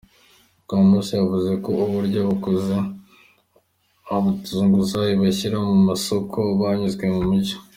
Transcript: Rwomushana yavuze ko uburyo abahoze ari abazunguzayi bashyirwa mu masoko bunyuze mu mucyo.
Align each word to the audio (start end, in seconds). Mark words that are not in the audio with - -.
Rwomushana 0.63 1.19
yavuze 1.21 1.51
ko 1.63 1.69
uburyo 1.85 2.17
abahoze 2.23 2.71
ari 2.79 2.87
abazunguzayi 4.15 5.13
bashyirwa 5.21 5.59
mu 5.69 5.77
masoko 5.89 6.37
bunyuze 6.57 7.03
mu 7.15 7.21
mucyo. 7.27 7.57